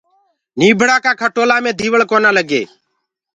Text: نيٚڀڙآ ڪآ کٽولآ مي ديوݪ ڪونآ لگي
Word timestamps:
نيٚڀڙآ 0.59 0.97
ڪآ 1.05 1.11
کٽولآ 1.21 1.57
مي 1.63 1.71
ديوݪ 1.79 2.01
ڪونآ 2.11 2.29
لگي 2.37 2.61